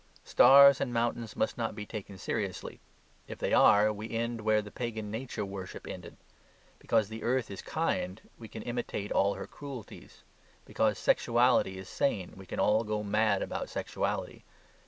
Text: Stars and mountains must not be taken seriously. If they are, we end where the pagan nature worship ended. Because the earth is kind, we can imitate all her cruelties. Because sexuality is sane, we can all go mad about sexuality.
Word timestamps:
Stars 0.23 0.81
and 0.81 0.91
mountains 0.91 1.35
must 1.35 1.59
not 1.59 1.75
be 1.75 1.85
taken 1.85 2.17
seriously. 2.17 2.79
If 3.27 3.37
they 3.37 3.53
are, 3.53 3.93
we 3.93 4.09
end 4.09 4.41
where 4.41 4.63
the 4.63 4.71
pagan 4.71 5.11
nature 5.11 5.45
worship 5.45 5.85
ended. 5.85 6.17
Because 6.79 7.07
the 7.07 7.21
earth 7.21 7.51
is 7.51 7.61
kind, 7.61 8.19
we 8.39 8.47
can 8.47 8.63
imitate 8.63 9.11
all 9.11 9.35
her 9.35 9.45
cruelties. 9.45 10.23
Because 10.65 10.97
sexuality 10.97 11.77
is 11.77 11.87
sane, 11.87 12.33
we 12.35 12.47
can 12.47 12.59
all 12.59 12.83
go 12.83 13.03
mad 13.03 13.43
about 13.43 13.69
sexuality. 13.69 14.43